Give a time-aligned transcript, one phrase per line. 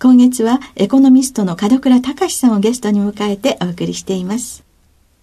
[0.00, 4.62] 今月はエコノミストの門倉隆さんをゲストに迎えてお送りしています。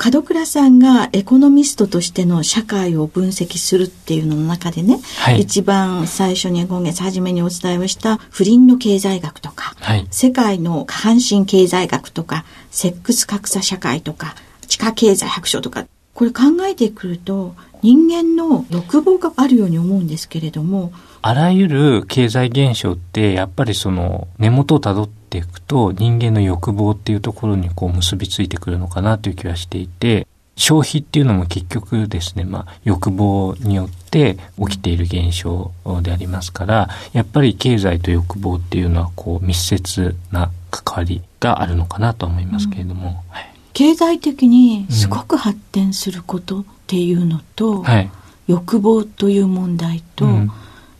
[0.04, 14.36] 門倉さんがエコノミストとしての社会を分析するっていうのの中でね、はい、一番最初に今月初めにお伝えをした不倫の経済学とか、はい、世界の下半身経済学とか、セックス格差社会とか、
[14.68, 15.86] 地下経済白書とか、
[16.16, 35.72] これ考えてくると人間の欲望があるように思うんですけれども、あらゆる経済現象ってやっぱりその根元をたどっていくと人間の欲望っていうところにこう結びついてくるのかなという気はしていて消費っていうのも結局ですね、まあ、欲望によって起きている現象
[36.02, 43.10] でありますから、やっぱり経済と欲望っていうのはこう密接な関わりがあるのかなと思いますけれども。
[43.10, 48.10] うんはい、経済的にすごく発展することっていうのと、うんはい、
[48.48, 50.52] 欲望という問題と、うん。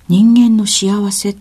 [0.08, 1.36] 人間の幸せっ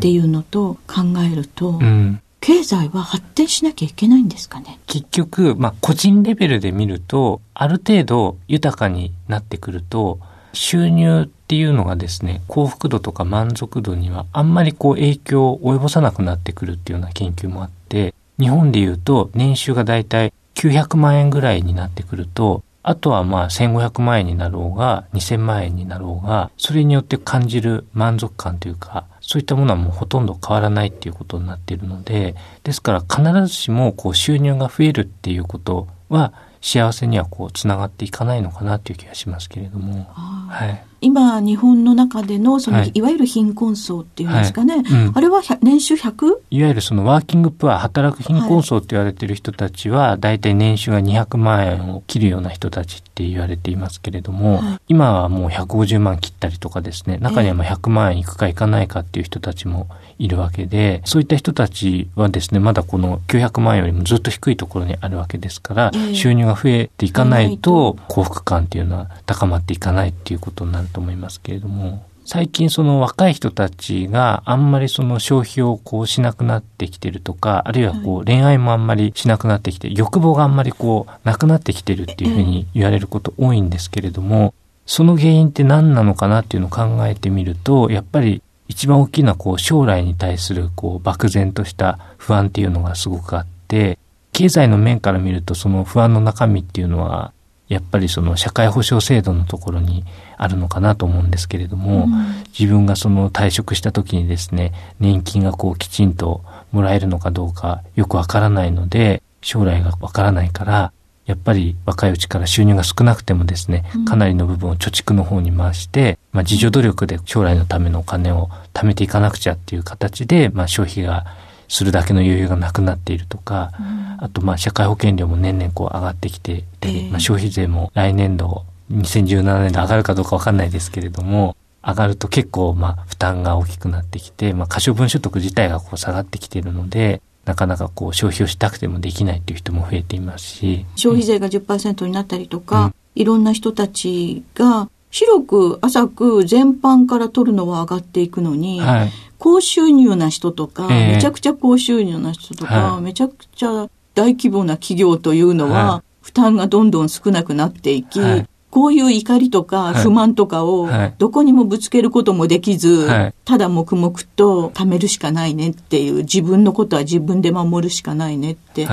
[0.00, 4.80] ていうのと考えると、はいうん、経済は発展しなきゃいけないんですかね？
[4.86, 10.18] 結局、まあ、個人レベルで見ると、ある程度豊かになってくると、
[10.52, 40.06] 収入っていうのがですね、幸福度とか満足度にはあんまりこう影響を及ぼさなくなってくるっていうような研究もあって、日本で言うと年収がだいたい900万円ぐらいになってくると、あとはまあ1500万円になろうが2000万円になろうが、それによって感じる満足感というか、そういったものはもうほとんど変わらないっていうことになっているので、ですから必ずしもこう収入が増えるっていうことは幸せにはこうつながっていかないのかなという気がしますけれども。
[40.12, 40.87] はい。
[41.00, 44.82] 今日本の中でのその、はい、いわゆる貧困層っていうんですかね、はい。
[44.82, 46.38] うん、あれは年収 100?
[46.50, 59.88] いわゆるそのワーキングプア働く貧困層って言われてる人たちは、はい、大体年収が200万円を切るような人たちって言われていますけれども、はい、今はもう150万切ったりとかですね中にはまあ100万円いくかいかないかっていう人たちも
[60.18, 71.68] いるわけでそういった人たちはですねまだこの900万円よりもずっと低いところにあるわけですから、収入が増えていかないと幸福感っていうのは高まっていかないっていうことになると思いますけれど。
[71.68, 84.52] も、最近その若い人たちがあんまりその消費をこうしなくなってきてるとか、あるいはこう恋愛もあんまりしなくなってきて、欲望があんまりこうなくなってきてるっていうふうに言われること多いんですけれども、
[84.84, 93.98] その原因って何なのかなっていうのを考えてみると、やっぱり一番大きなこう将来に対するこう漠然とした不安っていうのがすごくあって、
[94.32, 97.32] 経済の面から見るとその不安の中身っていうのは
[97.68, 100.04] やっぱりその社会保障制度のところに
[100.36, 106.42] あるのかなと思うんですけれども、うん、自分がその退職した時にですね、年金がこうきちんと
[106.72, 110.92] もらえるのかどうかよくわからないので、将来がわからないから、
[111.26, 121.26] やっぱり若いうちから収入が少なくてもですね、かなりの部分を貯蓄の方に回して、まあ自助努力で将来のためのお金を貯めていかなくちゃっていう形で、まあ消費が
[121.68, 140.86] するだけの余裕がなくなっているとか、うん、あとまあ社会保険料も年々こう上がってきてて、えー、まあ、消費税も来年度2017年で上がるかどうかわかんないですけれども、上がると結構まあ負担が大きくなってきて、まあ可処分所得自体がこう下がってきているので、なかなかこう消費をしたくてもできないっていう人も増えていますし。
[140.96, 149.10] 消費税が10%になったりとか、うん、いろんな人たちが広く浅く全般から取るのは上がっていくのに、はい。
[149.38, 160.88] 高収入な人とか、えー、めちゃくちゃ高収入な人とか、はい、めちゃくちゃ大規模な企業というのは、はい、負担がどんどん少なくなっていき、はい、こういう怒りとか不満とかを
[161.18, 163.08] どこにもぶつけることもできず、
[163.44, 168.88] ただ黙々と貯めるしかないねっていう、自分のことは自分で守るしかないねって、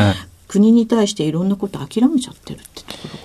[0.48, 3.25] 国に対していろんなこと諦めちゃってるってところ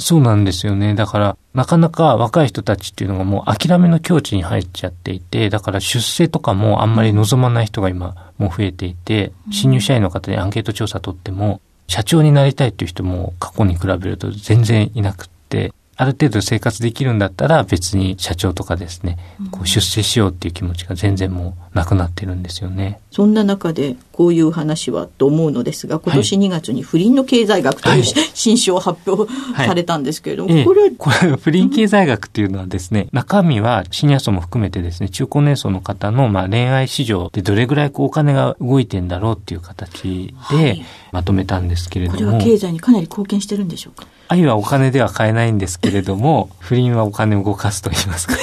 [0.00, 0.94] そうなんですよね。
[0.94, 19.18] だから、なかなか若い人たちっていうのがもう諦めの境地に入っちゃっていて、だから出世とかもあんまり望まない人が今もう増えていて、新入社員の方にアンケート調査取っても、社長になりたいっていう人も過去に比べると全然いなくって、ある程度生活できるんだったら別に社長とかですね、
[19.50, 23.00] こう出世しようっていう気持ちが全然もうなくなってるんですよね。
[23.10, 40.80] そんな中でこういう話はと思うのですが、今年2月に不倫の経済学という、はい、新書を発表されたんですけれども、はい、これは、これ不倫経済学っていうのはですね、中身はシニア層も含めてですね、中高年層の方のまあ恋愛市場でどれぐらいこうお金が動いてんだろうっていう形で
[41.12, 44.06] まとめたんですけれども、これは経済にかなり貢献してるんでしょうか？
[44.32, 48.34] 愛はお金では買えないんですけれども、 不倫はお金を動かすと言いますか。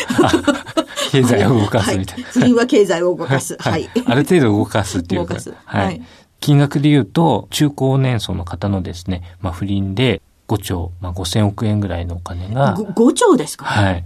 [1.12, 2.26] 経済を動かすみたいな。
[2.26, 3.56] 不倫は経済を動かす。
[3.60, 3.90] はい。
[4.06, 5.36] ある程度動かすっていうか。
[5.66, 6.02] はい。
[6.42, 12.76] 金額で言うと、中高年層の方のですね、まあ不倫で5兆、まあ5000億円ぐらいのお金が。
[12.78, 13.66] 5兆ですか？
[13.66, 14.04] はい。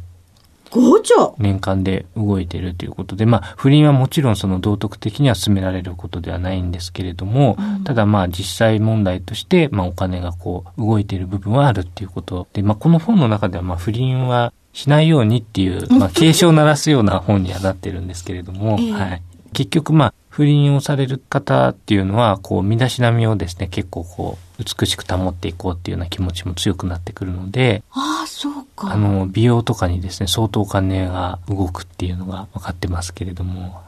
[0.71, 18.77] 5兆年間で動いているということで、まあ、不倫はもちろんその道徳的には進められることではないんですけれども、うん、ただまあ実際問題として、まあお金がこう動いている部分はあるっていうことで、まあこの本の中ではまあ不倫はしないようにっていう、まあ 警鐘を鳴らすような本にはなってるんですけれども、は
[19.15, 19.21] い。
[19.53, 28.93] 結局まあ不倫をされる方っていうのは、こう身だしなみをですね、結構こう美しく保っていこうっていうような気持ちも強くなってくるので、ああ、そうか。
[28.93, 33.81] あの、美容とかにですね、相当お金が動くっていうのが分かってますけれども。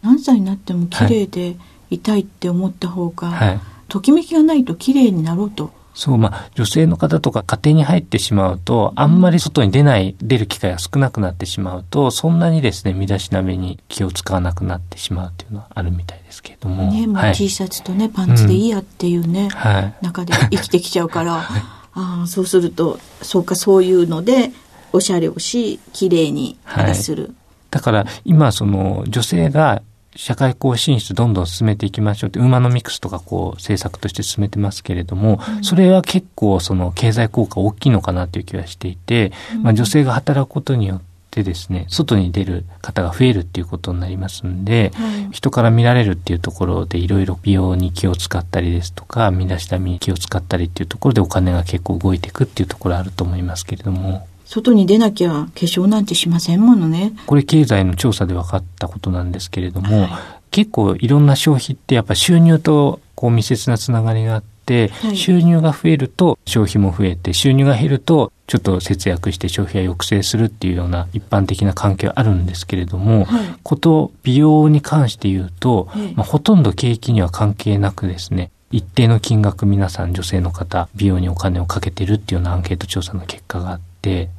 [0.00, 1.56] 何歳になっても綺麗で
[1.90, 16.92] いたいって思った方が、はい、ときめきがないと綺麗になろうとそう、まあ、女性の方とか家庭に入ってしまうと、あんまり外に出ない、出る機会が少なくなってしまうと、そんなにですね、身だしなみに気を使わなくなってしまうっていうのはあるみたいですけれども。
[16.92, 21.62] ね、もう T シャツとね、パンツでいいやっていうね、はい、中で生きてきちゃうから、 はい、
[21.94, 24.52] ああ、そうすると、そうか、そういうので、
[24.92, 26.60] おしゃれをし、綺麗に
[26.94, 27.24] する。
[27.24, 27.32] はい、
[27.72, 29.82] だから、今、その、女性が
[30.18, 54.26] 社会貢進出どんどん進めていきましょうって、ウーマノミクスとかこう政策として進めてますけれども、うん、それは結構その経済効果大きいのかなという気はしていて、うん、まあ女性が働くことによってですね、外に出る方が増えるっていうことになりますんで、はい、人から見られるっていうところでいろいろ美容に気を使ったりですとか、身だしなみに気を使ったりっていうところでお金が結構動いていくっていうところあると思いますけれども。
[54.48, 57.12] 外に出なきゃ化粧なんてしませんものね。
[57.26, 60.10] これ経済の調査で分かったことなんですけれども、はい、
[60.50, 84.30] 結構いろんな消費ってやっぱ収入とこう密接なつながりがあって、はい、収入が増えると消費も増えて、収入が減るとちょっと節約して消費は抑制するっていうような一般的な関係はあるんですけれども、はい、こと美容に関して言うと、まあ、ほとんど景気には関係なくですね、一定の金額皆さん女性の方美容にお金をかけてるっていうようなアンケート調査の結果があって、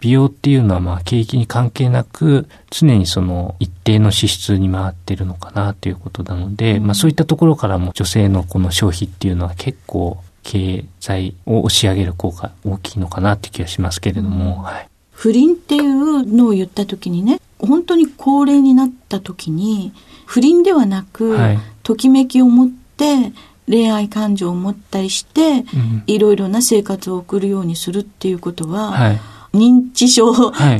[0.00, 19.92] 美容っていうのはまあ景気に関係なく常にその一定の支出に回ってるのかなということなので、うん、まあそういったところからも女性のこの消費っていうのは結構経済を押し上げる効果大きいのかなって気がしますけれども、うん、はい、不倫っていうのを言った時にね本当に高齢になった時に
[20.26, 23.32] 不倫ではなく、はい、ときめきを持って
[23.68, 29.20] 恋愛感情を持ったりして、うん、いろいろな生活を送るようにするっていうことは、はい
[29.52, 30.32] 認知症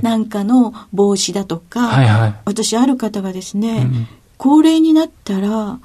[0.03, 2.21] なんかの防止だとか、はいはい。
[2.21, 5.79] はい、私ある方がですね、うん、高齢になったら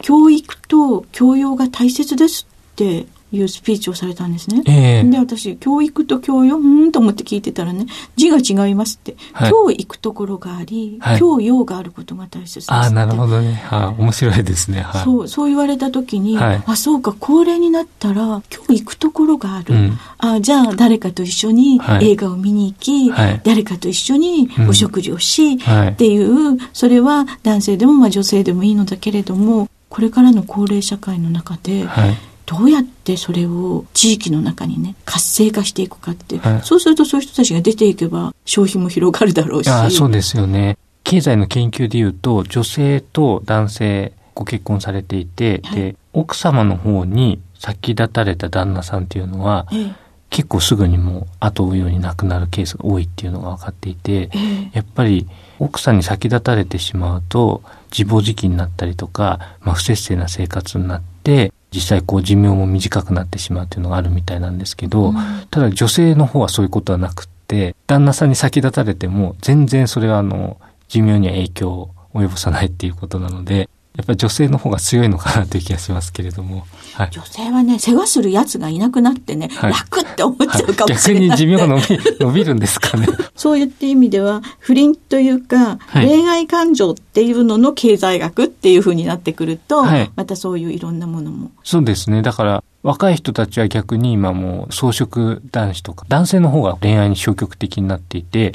[0.00, 4.62] 教育と教養が大切ですっていうスピーチをされたんですね。
[4.66, 7.86] えー、で、私、教育と教養、うんと思って聞いてたらね、
[8.16, 13.54] 字が違いますって、はい、今日行くところがあり、はい、今日用があることが大切ですあなるほどね。
[13.66, 14.80] はあ、面白いですね。
[14.80, 19.74] はい、そう、そう言われた時に、はい、あ、そうか、高齢になったら、今日行くところがある。
[19.74, 23.12] うん、あじゃあ、誰かと一緒に映画を見に行き、
[23.44, 39.70] 誰かと一緒にお食事をし、うん、っていう、それは男性でも、まあ女性でもいいのだけれども、これからの高齢社会の中で、はいどうやってそれを地域の中にね活性化していくかって、はい、そうするとそういう人たちが出ていけば消費も広がるだろうし。
[39.70, 40.76] あそうですよね。
[41.04, 49.92] 経済の研究でいうと女性と男性ご結婚されていて、はい、で奥様の方に先立たれた旦那さんっていうのは、ええ、
[50.30, 65.14] 結構すぐにもう後追うように亡くなるケースが多いっていうのが分かっていて、え、やっぱり奥さんに先立たれてしまうと自暴自棄になったりとか、まあ、不節制な生活になって実際こう寿命も短くなってしまうっていうのがあるみたいなんですけど、うん、
[65.50, 76.66] ただ女性の方はそういうことはなくって、旦那さんに先立たれても全然それはあの寿命には影響を及ぼさないっていうことなので、やっぱり女性の方が強いのかなという気がしますけれども。
[76.94, 81.28] はい、女性はね、世話する奴がいなくなってね、はい、楽って思っちゃうかもしれない。
[81.28, 81.82] 逆に寿命が伸び
[82.20, 83.06] 伸びるんですかね。
[83.36, 91.52] そういった意味では、不倫というか、はい、恋愛感情っていうのの経済学っていうふうになってくると、またそういういろんなものも。
[91.62, 92.22] そうですね。
[92.22, 98.52] だから、若い人たちは逆に今もう草食男子とか、男性の方が恋愛に消極的になっていて、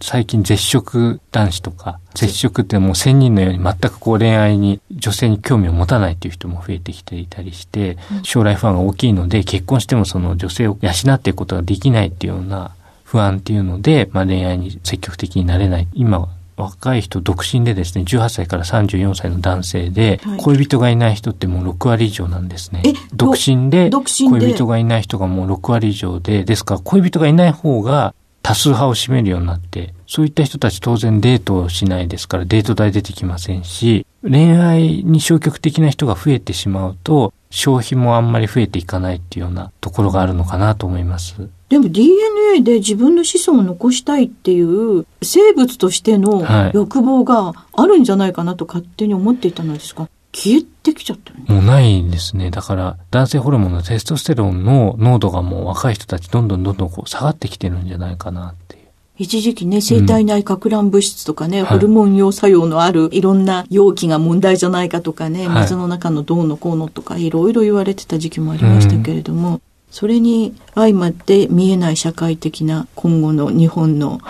[0.00, 15.88] 最近絶食男子とか、絶食ってもう仙人のように全くこう恋愛に女性に興味を持たないっていう人も増えてきていたりして、将来不安が大きいので結婚してもその女性を養っていくことができないっていうような不安っていうので、まあ恋愛に積極的になれない。
[15.92, 16.28] 今
[16.62, 22.82] 若い人独身でですね、18歳から34歳の男性で、はい、恋人がいない人ってもう6割以上なんですね。
[23.12, 41.48] 独身で恋人がいない人がもう6割以上で、ですから恋人がいない方が多数派を占めるようになって、そういった人たち当然デートをしないですからデート代出てきませんし、恋愛に消極的な人が増えてしまうと、消費もあんまり増えていかないっていうようなところがあるのかなと思います。
[41.72, 51.46] でも DNA で自分の子孫を残したいっていう生物としての欲望があるんじゃないかなと勝手に思っていたのですが、消えてきちゃったね。
[51.48, 52.50] もうないんですね。
[52.50, 58.82] だから男性ホルモンのテストステロンの濃度がもう若い人たちどんどんどんどんこう下がってきてるんじゃないかなっていう。
[59.16, 74.20] 一時期ね、生体内か乱物質とかね、うん、ホルモン用作用のあるいろんな容器が問題じゃないかとかね、水の中のどうのこうのとかいろいろ言われてた時期もありましたけれども、うん、それに相まって見えない社会的な今後の日本の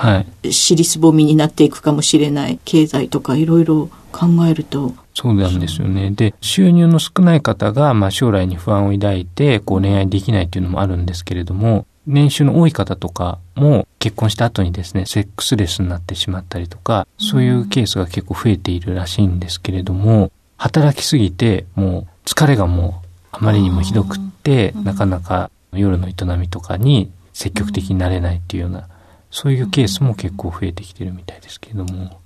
[0.50, 4.92] 尻すぼみになっていくかもしれない経済とかいろいろ考えると。
[5.14, 6.10] そうなんですよね。
[6.10, 23.01] で、収入の少ない方が、まあ将来に不安を抱いて、こう恋愛できないっていうのもあるんですけれども、年収の多い方とかも結婚した後にですね、セックスレスになってしまったりとか、そういうケースが結構増えているらしいんですけれども、働きすぎて、もう疲れがもう
[23.32, 28.86] あまりにもひどくって、なかなか夜の営みとかに積極的になれないっていうような、
[29.30, 32.20] そういうケースも結構増えてきてるみたいですけれども。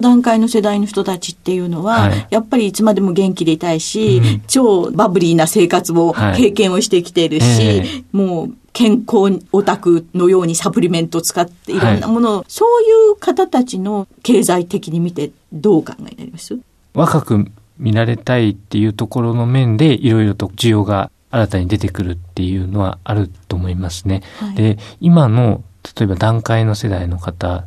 [0.00, 7.80] 段階の世代の人たちっていうのは、はい、やっぱりいつまでも元気でいたいし、うん、超バブリーな生活を経験をしてきているし、はいえ。
[7.80, 11.80] ー、もう健康オタクのようにサプリメントを使ってい。
[11.80, 16.56] ろんなものを、はい、そういう方たちの経済的に見てどうお考えになります？
[16.94, 24.22] 若く見られたいっていうところの面でいろいろと需要が新たに出てくるっていうのはあると思いますね。
[24.56, 25.62] で、今の
[25.96, 27.64] 例えば段階の世代の方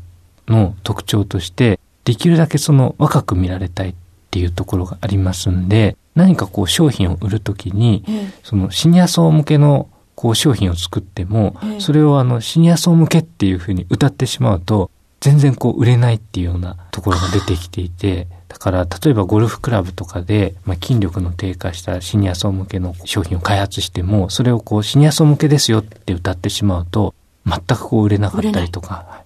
[0.47, 3.95] の特徴として、できるだけその若く見られたいっ
[4.31, 8.03] ていうところがありますんで、何かこう商品を売るときに、
[8.43, 14.89] そのシニア層向けのこう商品を作っても、それをあのシニア層向けっていうふうに歌ってしまうと、
[15.19, 29.23] 全然こう売れないっていうようなところが出てきていて、だから例えばゴルフクラブとかで、まあ、筋力の低下したシニア層向けの商品を開発しても、それをこうシニア層向けですよって歌ってしまうと、全くこう売れなかったりとか、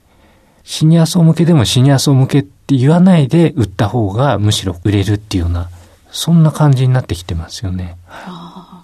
[0.64, 5.70] シニア層向けでもシニア層向けって言わないで売った方がむしろ売れるっていうような、
[6.12, 7.98] そんな感じになってきてますよね。
[8.06, 8.84] は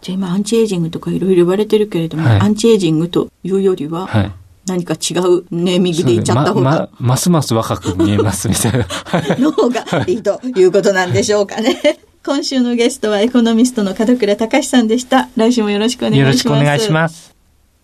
[0.00, 4.32] じゃあ今アンチエイジングとかいろいろ言われてるけれども、はい、アンチエイジングというよりは、はい、
[4.68, 6.60] 何か違うネーミングで言っちゃった方が。
[6.60, 8.86] ま、ま、ますます若く見えますみたいな。
[9.38, 11.98] の方がいいということなんでしょうかね。
[12.24, 15.28] 今週のゲストはエコノミストの門倉隆さんでした。
[15.36, 16.26] 来週もよろしくお願いします。
[16.26, 17.34] よろしくお願いします。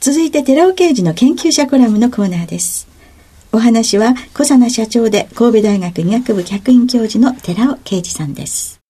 [0.00, 2.86] 続いて寺尾刑事の研究者コラムのコーナーです。
[3.52, 8.80] お話は小佐奈社長で神戸大学医学部客員教授の寺尾啓二さんです。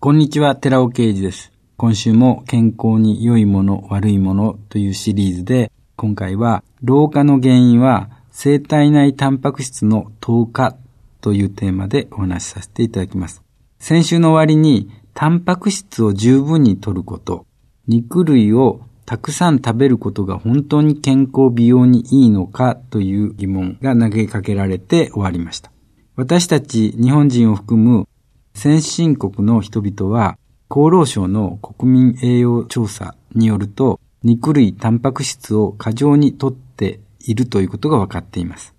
[0.00, 1.52] こんにちは、寺尾啓二です。
[1.76, 5.70] 今週も健康に良いもの、悪いものというシリーズで、
[6.00, 10.74] 今回は老化の原因は生体内タンパク質の糖化
[11.20, 13.42] というテーマでお話しさせていただきます。
[13.78, 17.44] 先週の終わりに、タンパク質を十分に摂ること、
[17.86, 25.70] 肉類をたくさん食べることが本当に健康美容にいいのかという疑問が投げかけられて終わりました。
[26.16, 28.08] 私たち日本人を含む
[28.54, 30.38] 先進国の人々は
[30.70, 38.74] 厚労省の国民栄養調査によると肉類タンパク質を過剰にとっているということが分かっています。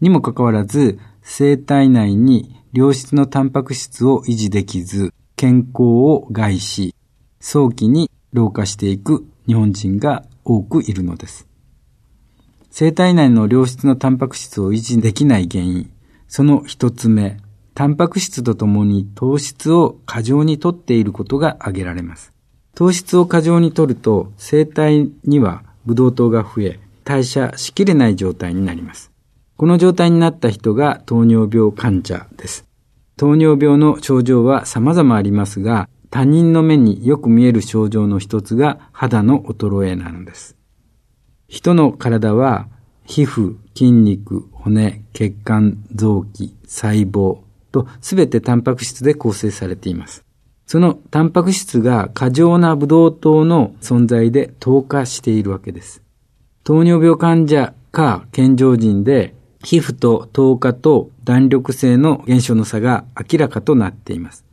[0.00, 6.94] にもかかわらず生体内に良質のタンパク質を維持できず健康を害し
[7.40, 11.48] 早期に老化していく日本人が多くいるのです。
[12.70, 15.90] 生体内の良質のタンパク質を維持できない原因、
[16.28, 17.38] その一つ目、
[17.74, 22.32] タンパク質とともに糖質を過剰に摂っていることが挙げられます。
[22.76, 29.10] 糖質を過剰に摂ると、生体にはブドウ糖が増え、代謝しきれない状態になります。
[29.56, 32.66] この状態になった人が糖尿病患者です。
[33.16, 40.54] 糖尿病の症状は様々ありますが、他人の目によく見える症状の一つが肌の衰えなのです。
[41.48, 42.68] 人の体は
[43.06, 47.38] 皮膚、筋肉、骨、血管、臓器、細胞
[47.72, 50.25] とすべてタンパク質で構成されています。
[50.66, 56.02] そのタンパク質が過剰なブドウ糖の存在で糖化しているわけです。
[56.64, 64.44] 糖尿病患者か健常人で皮膚と糖化と弾力性の減少の差が明らかとなっています。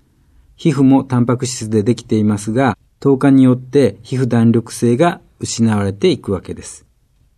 [0.56, 6.86] 皮膚もタンパク質でできていますが、糖化によって皮膚弾力性が失われていくわけです。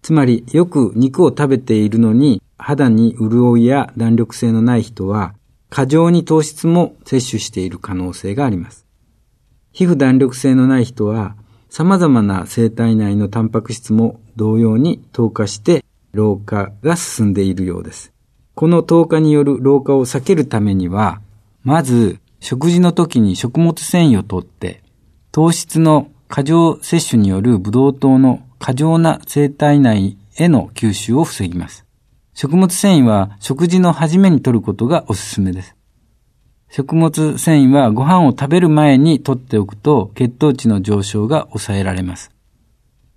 [0.02, 5.34] つまり、よく肉を食べているのに、肌に潤いや弾力性のない人は、
[5.70, 8.86] 過剰に糖質も摂取している可能性があります。
[9.72, 11.36] 皮膚弾力性のない人は、
[11.70, 18.14] 様々な生体内のタンパク質も同様に糖化して老化が進んでいるようです。
[18.54, 21.22] この糖化による老化を避けるためには、
[21.64, 24.82] まず食事の時に食物繊維をとって、
[25.32, 31.85] 糖質の過剰摂取によるブドウ糖の過剰な生体内への吸収を防ぎます。
[32.36, 35.76] 食物繊維は食事の初めに摂ることがおすすめです。
[36.70, 42.32] 食物繊維はご飯を食べる前に摂っておくと血糖値の上昇が抑えられます。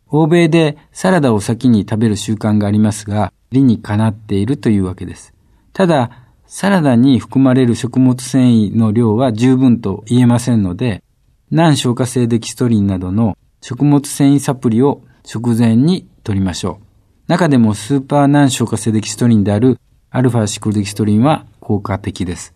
[0.07, 5.35] 欧米でサラダを先に食べる習慣がありますが、理にかなっているというわけです。
[5.73, 6.11] ただ、
[6.47, 11.03] サラダに含まれる食物繊維の量は十分と言えませんので、
[11.51, 16.88] 難消化性デキストリンなどの食物繊維サプリを食前に取りましょう。
[17.29, 19.79] 中でもスーパー難消化性デキストリンである
[20.11, 22.55] アルファシクロデキストリンは効果的です。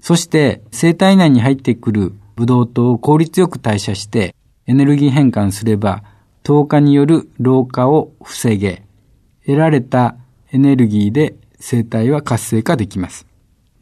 [0.00, 4.34] そして、生体内に入ってくるブドウ糖を効率よく代謝して
[4.66, 6.02] エネルギー変換すれば、
[6.42, 8.84] 糖化による老化を防げ、
[9.44, 10.16] 得られた
[10.50, 13.26] エネルギーで生体は活性化できます。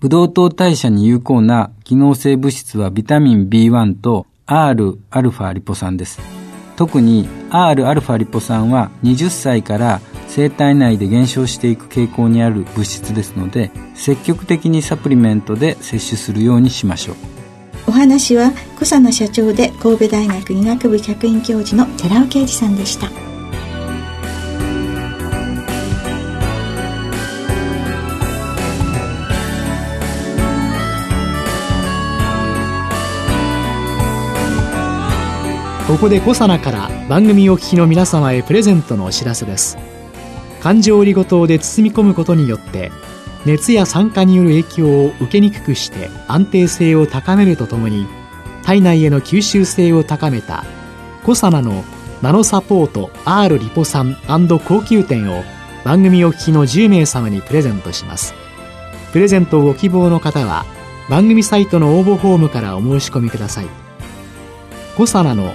[0.00, 6.20] ブドウ糖代謝に有効な機能性物質はビタミン B1 と Rα リポ酸です。
[6.76, 17.16] 特に Rα リポ酸は20歳から生体内で減少していく傾向にある物質ですので積極的にサプリメントで摂取するようにしましょう。
[17.88, 23.08] お話は小佐野社長で神戸大学医学部客員教授の寺尾啓二さんでした。
[35.88, 39.78] ここでコサナから番組お聞きの皆様へプレゼントのお知らせです
[40.60, 42.90] 環状オリゴ糖で包み込むことによって
[43.46, 48.06] 熱や酸化による影響を受けにくくして安定性を高めるとともに
[48.64, 50.64] 体内への吸収性を高めた
[51.24, 51.84] コサナの
[52.20, 55.44] ナノサポート R リポ酸高級店を
[55.84, 58.34] 番組お聞きの10名様にプレゼントします。
[59.12, 60.66] プレゼントをご希望の方は
[61.08, 63.66] 番組サイトの応募フォームからお申し込みください。
[64.96, 65.54] コサナの